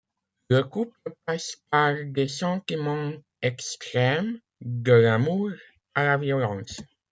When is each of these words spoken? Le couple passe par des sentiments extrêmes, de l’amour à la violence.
Le 0.49 0.63
couple 0.63 0.97
passe 1.27 1.57
par 1.69 1.93
des 2.05 2.27
sentiments 2.27 3.11
extrêmes, 3.43 4.39
de 4.61 4.93
l’amour 4.93 5.51
à 5.93 6.05
la 6.05 6.17
violence. 6.17 6.81